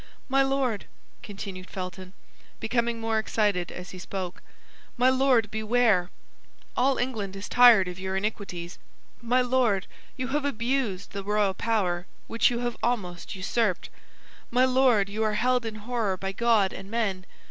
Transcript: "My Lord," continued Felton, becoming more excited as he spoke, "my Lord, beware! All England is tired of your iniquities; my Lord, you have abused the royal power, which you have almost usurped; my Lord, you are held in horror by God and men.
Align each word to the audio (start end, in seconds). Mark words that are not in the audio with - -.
"My 0.29 0.41
Lord," 0.41 0.85
continued 1.21 1.69
Felton, 1.69 2.13
becoming 2.59 2.99
more 2.99 3.19
excited 3.19 3.71
as 3.71 3.91
he 3.91 3.99
spoke, 3.99 4.41
"my 4.97 5.11
Lord, 5.11 5.51
beware! 5.51 6.09
All 6.75 6.97
England 6.97 7.35
is 7.35 7.47
tired 7.47 7.87
of 7.87 7.99
your 7.99 8.17
iniquities; 8.17 8.79
my 9.21 9.41
Lord, 9.41 9.85
you 10.17 10.29
have 10.29 10.43
abused 10.43 11.11
the 11.11 11.23
royal 11.23 11.53
power, 11.53 12.07
which 12.25 12.49
you 12.49 12.61
have 12.61 12.77
almost 12.81 13.35
usurped; 13.35 13.91
my 14.49 14.65
Lord, 14.65 15.07
you 15.07 15.23
are 15.23 15.35
held 15.35 15.67
in 15.67 15.75
horror 15.75 16.17
by 16.17 16.31
God 16.31 16.73
and 16.73 16.89
men. 16.89 17.23